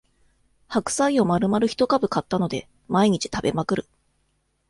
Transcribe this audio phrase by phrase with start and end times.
[0.67, 3.85] 白菜をまるまる一株買ったので毎日食べまくる